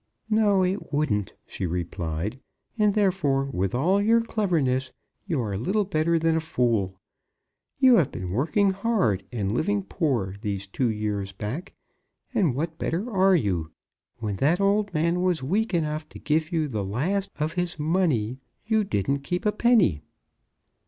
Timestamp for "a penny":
19.45-20.01